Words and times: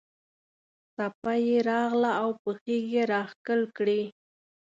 څپه 0.95 1.33
یې 1.47 1.57
راغله 1.69 2.11
او 2.21 2.29
پښې 2.41 2.77
یې 2.91 3.01
راښکل 3.11 3.61
کړې. 3.77 4.01